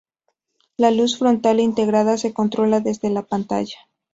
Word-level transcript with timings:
La 0.77 0.89
luz 0.89 1.19
frontal 1.19 1.59
integrada 1.59 2.17
se 2.17 2.33
controla 2.33 2.79
desde 2.79 3.11
la 3.11 3.21
pantalla. 3.21 3.77